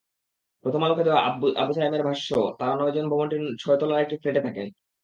প্রথম 0.65 0.81
আলোকে 0.83 1.03
দেওয়া 1.03 1.21
আবু 1.57 1.73
সায়েমের 1.73 2.03
ভাষ্য, 2.03 2.29
তাঁরা 2.59 2.73
নয়জন 2.75 3.05
ভবনটির 3.09 3.43
ছয়তলার 3.61 4.03
একটি 4.03 4.15
ফ্ল্যাটে 4.17 4.41
থাকেন। 4.47 4.67